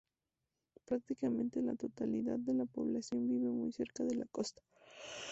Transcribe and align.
Prácticamente 0.83 1.61
la 1.61 1.75
totalidad 1.75 2.39
de 2.39 2.55
la 2.55 2.65
población 2.65 3.27
vive 3.27 3.51
muy 3.51 3.71
cerca 3.71 4.03
de 4.03 4.15
la 4.15 4.25
costa. 4.25 4.63